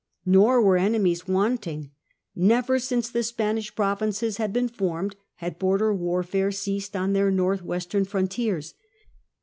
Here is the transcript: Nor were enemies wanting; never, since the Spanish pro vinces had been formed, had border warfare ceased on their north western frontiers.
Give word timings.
Nor 0.25 0.63
were 0.63 0.77
enemies 0.77 1.27
wanting; 1.27 1.91
never, 2.35 2.79
since 2.79 3.11
the 3.11 3.21
Spanish 3.21 3.75
pro 3.75 3.93
vinces 3.93 4.37
had 4.37 4.51
been 4.51 4.67
formed, 4.67 5.15
had 5.35 5.59
border 5.59 5.93
warfare 5.93 6.51
ceased 6.51 6.95
on 6.95 7.13
their 7.13 7.29
north 7.29 7.61
western 7.61 8.03
frontiers. 8.05 8.73